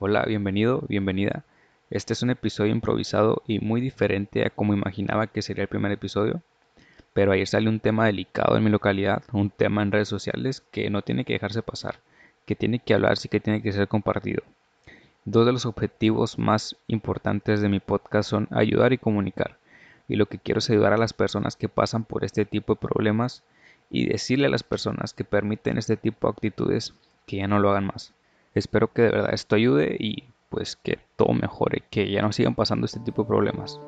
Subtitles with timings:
[0.00, 1.42] Hola, bienvenido, bienvenida.
[1.90, 5.90] Este es un episodio improvisado y muy diferente a como imaginaba que sería el primer
[5.90, 6.40] episodio,
[7.14, 10.88] pero ayer salió un tema delicado en mi localidad, un tema en redes sociales que
[10.88, 11.98] no tiene que dejarse pasar,
[12.46, 14.44] que tiene que hablarse y que tiene que ser compartido.
[15.24, 19.58] Dos de los objetivos más importantes de mi podcast son ayudar y comunicar,
[20.06, 22.80] y lo que quiero es ayudar a las personas que pasan por este tipo de
[22.80, 23.42] problemas
[23.90, 26.94] y decirle a las personas que permiten este tipo de actitudes
[27.26, 28.14] que ya no lo hagan más.
[28.58, 32.56] Espero que de verdad esto ayude y pues que todo mejore, que ya no sigan
[32.56, 33.80] pasando este tipo de problemas.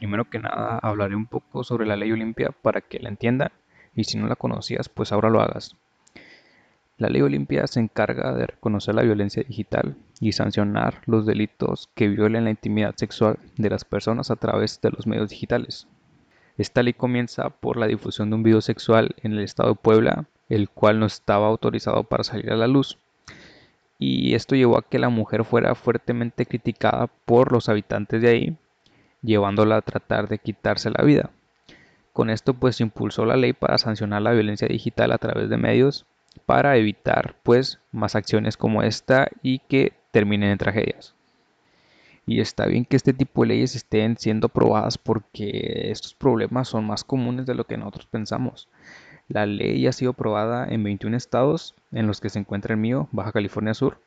[0.00, 3.50] Primero que nada hablaré un poco sobre la ley Olimpia para que la entiendan
[3.94, 5.76] y si no la conocías pues ahora lo hagas.
[6.96, 12.08] La ley Olimpia se encarga de reconocer la violencia digital y sancionar los delitos que
[12.08, 15.86] violen la intimidad sexual de las personas a través de los medios digitales.
[16.56, 20.24] Esta ley comienza por la difusión de un video sexual en el estado de Puebla,
[20.48, 22.96] el cual no estaba autorizado para salir a la luz.
[23.98, 28.56] Y esto llevó a que la mujer fuera fuertemente criticada por los habitantes de ahí
[29.22, 31.30] llevándola a tratar de quitarse la vida.
[32.12, 36.06] Con esto pues impulsó la ley para sancionar la violencia digital a través de medios
[36.46, 41.14] para evitar pues más acciones como esta y que terminen en tragedias.
[42.26, 46.84] Y está bien que este tipo de leyes estén siendo aprobadas porque estos problemas son
[46.84, 48.68] más comunes de lo que nosotros pensamos.
[49.28, 53.08] La ley ha sido aprobada en 21 estados, en los que se encuentra el mío,
[53.12, 54.00] Baja California Sur.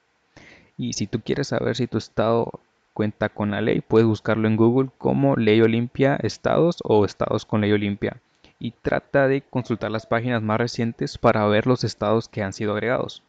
[0.78, 2.60] Y si tú quieres saber si tu estado
[2.94, 3.81] cuenta con la ley.
[3.81, 8.18] Puedes buscarlo en Google como Ley Olimpia Estados o Estados con Ley Olimpia.
[8.59, 12.74] Y trata de consultar las páginas más recientes para ver los estados que han sido
[12.74, 13.24] agregados.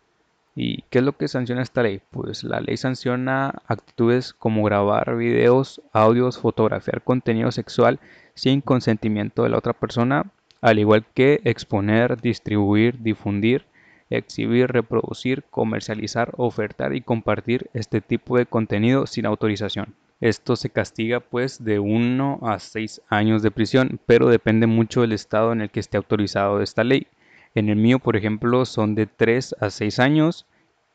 [0.56, 2.00] ¿Y qué es lo que sanciona esta ley?
[2.10, 7.98] Pues la ley sanciona actitudes como grabar videos, audios, fotografiar contenido sexual
[8.34, 13.66] sin consentimiento de la otra persona, al igual que exponer, distribuir, difundir,
[14.10, 19.94] exhibir, reproducir, comercializar, ofertar y compartir este tipo de contenido sin autorización.
[20.20, 25.12] Esto se castiga pues de 1 a 6 años de prisión, pero depende mucho del
[25.12, 27.06] estado en el que esté autorizado esta ley.
[27.54, 30.46] En el mío, por ejemplo, son de 3 a 6 años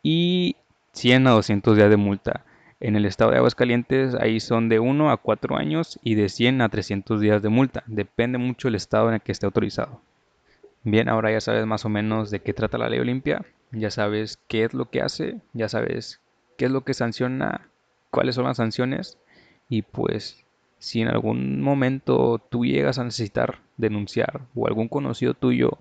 [0.02, 0.56] y
[0.94, 2.46] 100 a 200 días de multa.
[2.80, 6.62] En el estado de Aguascalientes ahí son de 1 a 4 años y de 100
[6.62, 7.84] a 300 días de multa.
[7.88, 10.02] Depende mucho del estado en el que esté autorizado.
[10.84, 14.40] Bien, ahora ya sabes más o menos de qué trata la ley Olimpia, ya sabes
[14.48, 16.22] qué es lo que hace, ya sabes
[16.58, 17.70] qué es lo que sanciona,
[18.12, 19.18] cuáles son las sanciones
[19.68, 20.46] y pues
[20.78, 25.80] si en algún momento tú llegas a necesitar denunciar o algún conocido tuyo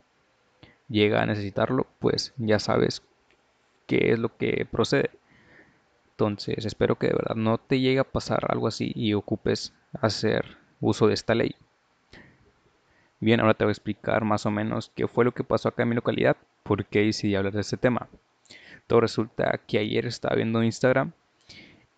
[0.88, 3.03] llega a necesitarlo, pues ya sabes
[3.87, 5.10] qué es lo que procede.
[6.10, 10.58] Entonces espero que de verdad no te llegue a pasar algo así y ocupes hacer
[10.81, 11.54] uso de esta ley.
[13.21, 15.83] Bien, ahora te voy a explicar más o menos qué fue lo que pasó acá
[15.83, 18.09] en mi localidad, por qué decidí hablar de este tema.
[18.87, 21.12] Todo resulta que ayer estaba viendo Instagram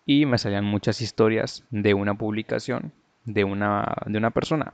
[0.05, 2.91] y me salían muchas historias de una publicación
[3.25, 4.73] de una, de una persona.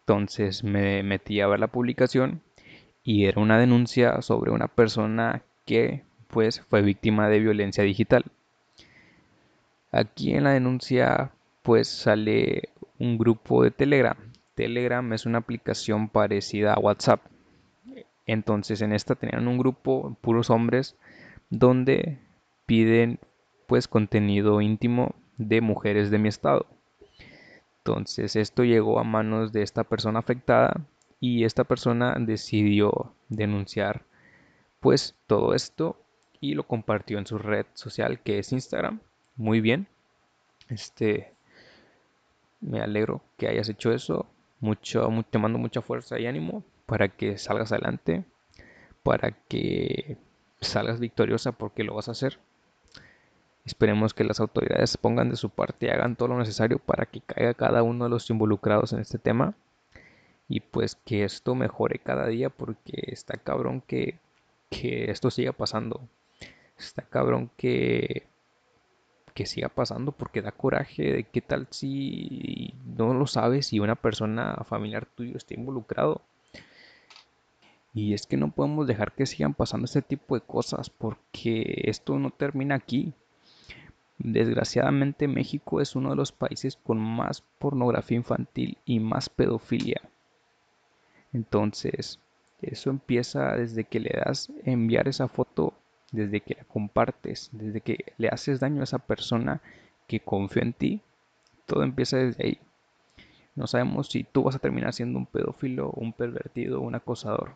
[0.00, 2.42] Entonces me metí a ver la publicación
[3.02, 8.24] y era una denuncia sobre una persona que pues fue víctima de violencia digital.
[9.90, 11.30] Aquí en la denuncia
[11.62, 12.68] pues sale
[12.98, 14.16] un grupo de Telegram
[14.62, 17.20] Telegram es una aplicación parecida a WhatsApp.
[18.26, 20.94] Entonces en esta tenían un grupo, puros hombres,
[21.50, 22.18] donde
[22.66, 23.18] piden
[23.66, 26.66] pues contenido íntimo de mujeres de mi estado.
[27.78, 30.86] Entonces esto llegó a manos de esta persona afectada
[31.18, 34.04] y esta persona decidió denunciar
[34.78, 35.96] pues todo esto
[36.40, 39.00] y lo compartió en su red social que es Instagram.
[39.34, 39.88] Muy bien.
[40.68, 41.32] Este
[42.60, 44.28] me alegro que hayas hecho eso
[44.62, 48.24] mucho, te mando mucha fuerza y ánimo para que salgas adelante,
[49.02, 50.16] para que
[50.60, 52.38] salgas victoriosa porque lo vas a hacer.
[53.64, 57.20] Esperemos que las autoridades pongan de su parte y hagan todo lo necesario para que
[57.20, 59.54] caiga cada uno de los involucrados en este tema
[60.48, 64.18] y pues que esto mejore cada día porque está cabrón que,
[64.70, 66.00] que esto siga pasando.
[66.78, 68.26] Está cabrón que,
[69.34, 73.96] que siga pasando porque da coraje de qué tal si no lo sabes y una
[73.96, 76.22] persona familiar tuyo esté involucrado.
[77.94, 82.18] Y es que no podemos dejar que sigan pasando este tipo de cosas porque esto
[82.18, 83.12] no termina aquí.
[84.18, 90.00] Desgraciadamente México es uno de los países con más pornografía infantil y más pedofilia.
[91.32, 92.20] Entonces,
[92.62, 95.74] eso empieza desde que le das enviar esa foto,
[96.12, 99.60] desde que la compartes, desde que le haces daño a esa persona
[100.06, 101.00] que confió en ti.
[101.66, 102.58] Todo empieza desde ahí.
[103.54, 107.54] No sabemos si tú vas a terminar siendo un pedófilo, un pervertido, un acosador,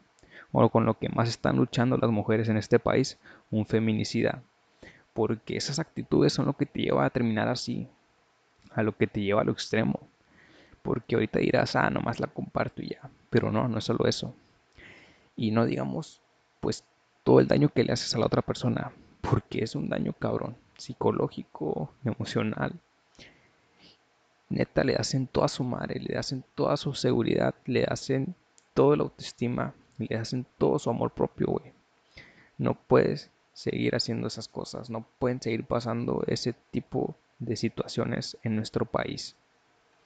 [0.52, 3.18] o con lo que más están luchando las mujeres en este país,
[3.50, 4.42] un feminicida.
[5.12, 7.88] Porque esas actitudes son lo que te lleva a terminar así,
[8.72, 10.00] a lo que te lleva a lo extremo.
[10.82, 13.10] Porque ahorita dirás, ah, nomás la comparto y ya.
[13.30, 14.34] Pero no, no es solo eso
[15.36, 16.22] y no digamos
[16.60, 16.82] pues
[17.26, 20.56] todo el daño que le haces a la otra persona, porque es un daño cabrón,
[20.76, 22.78] psicológico, emocional.
[24.48, 28.36] Neta, le hacen toda su madre, le hacen toda su seguridad, le hacen
[28.74, 31.72] toda la autoestima, le hacen todo su amor propio, güey.
[32.58, 38.54] No puedes seguir haciendo esas cosas, no pueden seguir pasando ese tipo de situaciones en
[38.54, 39.34] nuestro país.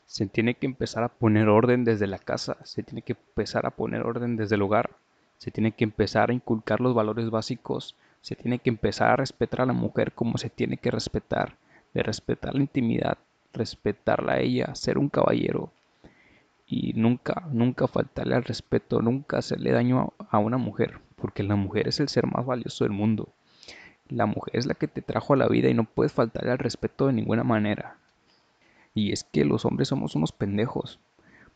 [0.07, 3.73] Se tiene que empezar a poner orden desde la casa, se tiene que empezar a
[3.73, 4.97] poner orden desde el hogar
[5.41, 9.63] se tiene que empezar a inculcar los valores básicos, se tiene que empezar a respetar
[9.63, 11.57] a la mujer como se tiene que respetar,
[11.95, 13.17] de respetar la intimidad,
[13.55, 15.73] respetarla a ella, ser un caballero
[16.67, 21.89] y nunca, nunca faltarle al respeto, nunca hacerle daño a una mujer, porque la mujer
[21.89, 23.31] es el ser más valioso del mundo.
[24.11, 26.59] La mujer es la que te trajo a la vida y no puedes faltarle al
[26.59, 27.97] respeto de ninguna manera.
[28.93, 31.01] Y es que los hombres somos unos pendejos.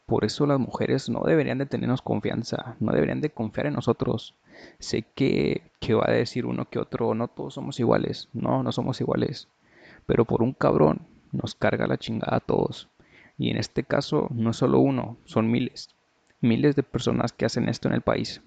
[0.06, 4.34] Por eso las mujeres no deberían de tenernos confianza, no deberían de confiar en nosotros.
[4.78, 8.70] Sé que, que va a decir uno que otro, no todos somos iguales, no, no
[8.70, 9.48] somos iguales.
[10.06, 12.88] Pero por un cabrón nos carga la chingada a todos.
[13.38, 15.88] Y en este caso no es solo uno, son miles.
[16.40, 18.42] Miles de personas que hacen esto en el país.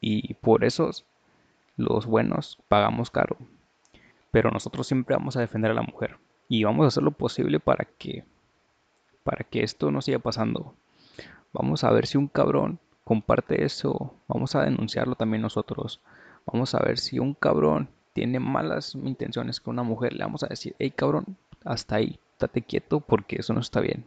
[0.00, 0.90] Y por eso
[1.76, 3.36] los buenos pagamos caro.
[4.32, 6.18] Pero nosotros siempre vamos a defender a la mujer.
[6.48, 8.24] Y vamos a hacer lo posible para que
[9.24, 10.74] para que esto no siga pasando.
[11.52, 16.00] Vamos a ver si un cabrón comparte eso, vamos a denunciarlo también nosotros.
[16.46, 20.48] Vamos a ver si un cabrón tiene malas intenciones con una mujer, le vamos a
[20.48, 24.04] decir, hey cabrón, hasta ahí, estate quieto porque eso no está bien.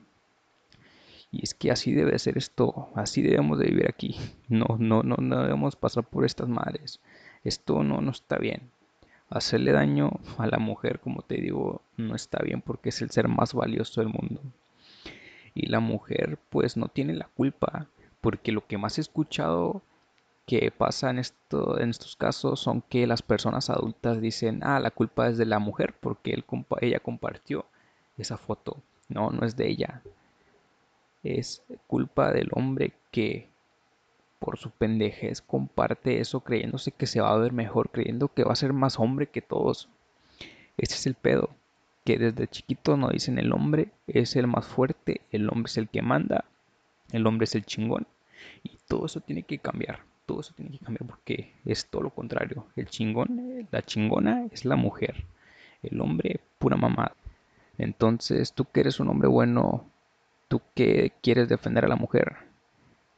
[1.32, 4.16] Y es que así debe ser esto, así debemos de vivir aquí.
[4.48, 7.00] No, no, no, no debemos pasar por estas madres.
[7.44, 8.70] Esto no, no está bien.
[9.30, 13.28] Hacerle daño a la mujer, como te digo, no está bien porque es el ser
[13.28, 14.40] más valioso del mundo
[15.56, 17.88] y la mujer pues no tiene la culpa,
[18.22, 19.82] porque lo que más he escuchado
[20.46, 24.92] que pasa en, esto, en estos casos son que las personas adultas dicen, ah, la
[24.92, 26.46] culpa es de la mujer porque él,
[26.82, 27.66] ella compartió
[28.18, 28.84] esa foto.
[29.08, 30.04] No, no es de ella.
[31.24, 33.50] Es culpa del hombre que
[34.40, 38.54] por su pendejez comparte eso creyéndose que se va a ver mejor, creyendo que va
[38.54, 39.90] a ser más hombre que todos.
[40.78, 41.50] Ese es el pedo
[42.06, 45.90] que desde chiquito nos dicen el hombre es el más fuerte, el hombre es el
[45.90, 46.46] que manda,
[47.12, 48.08] el hombre es el chingón.
[48.64, 52.12] Y todo eso tiene que cambiar, todo eso tiene que cambiar porque es todo lo
[52.12, 52.68] contrario.
[52.76, 55.26] El chingón, la chingona es la mujer,
[55.82, 57.16] el hombre pura mamada.
[57.78, 59.90] Entonces, tú que eres un hombre bueno,
[60.48, 62.38] tú que quieres defender a la mujer,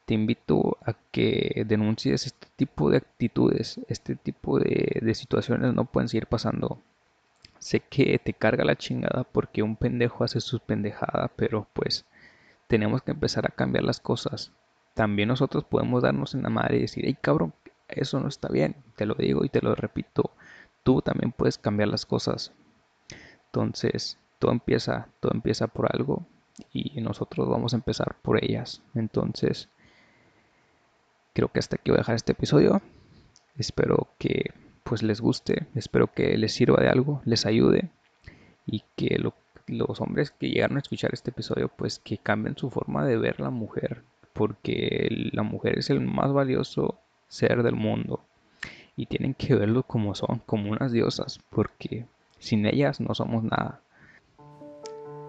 [0.06, 5.84] te invito a que denuncies este tipo de actitudes, este tipo de, de situaciones no
[5.84, 6.82] pueden seguir pasando.
[7.68, 12.06] Sé que te carga la chingada porque un pendejo hace sus pendejadas, pero pues
[12.68, 14.54] tenemos que empezar a cambiar las cosas.
[14.94, 17.54] También nosotros podemos darnos en la madre y decir, hey cabrón,
[17.90, 18.78] eso no está bien.
[18.96, 20.32] Te lo digo y te lo repito.
[20.84, 22.54] Tú también puedes cambiar las cosas.
[23.48, 26.26] Entonces, todo empieza, todo empieza por algo
[26.72, 28.82] y nosotros vamos a empezar por ellas.
[28.96, 29.68] Entonces,
[31.34, 32.82] creo que hasta aquí voy a dejar este episodio.
[33.58, 34.54] Espero que
[34.88, 37.90] pues les guste, espero que les sirva de algo, les ayude.
[38.66, 39.18] Y que
[39.68, 43.40] los hombres que llegaron a escuchar este episodio pues que cambien su forma de ver
[43.40, 44.04] la mujer,
[44.34, 48.22] porque la mujer es el más valioso ser del mundo.
[48.96, 52.06] Y tienen que verlo como son, como unas diosas, porque
[52.40, 53.82] sin ellas no somos nada.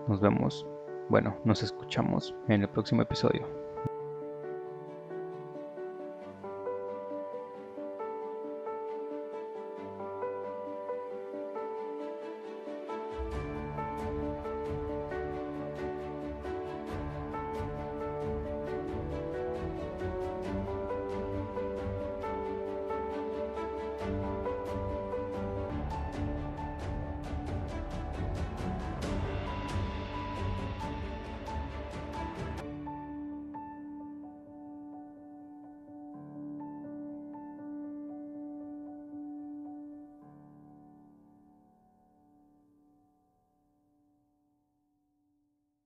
[0.09, 0.67] Nos vemos,
[1.09, 3.68] bueno, nos escuchamos en el próximo episodio.